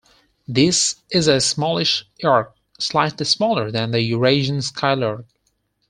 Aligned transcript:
This 0.47 0.95
is 1.11 1.27
a 1.27 1.39
smallish 1.39 2.05
lark, 2.23 2.55
slightly 2.79 3.23
smaller 3.23 3.69
than 3.69 3.91
the 3.91 4.01
Eurasian 4.01 4.63
skylark. 4.63 5.27